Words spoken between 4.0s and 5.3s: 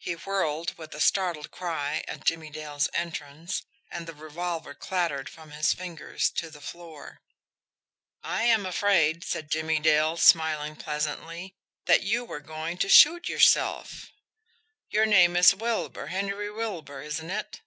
the revolver clattered